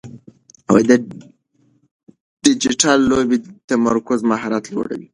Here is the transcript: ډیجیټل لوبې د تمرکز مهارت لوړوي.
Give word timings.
ډیجیټل 2.43 2.99
لوبې 3.09 3.37
د 3.41 3.45
تمرکز 3.69 4.19
مهارت 4.31 4.63
لوړوي. 4.73 5.07